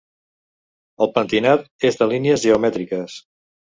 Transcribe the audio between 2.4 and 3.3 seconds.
geomètriques.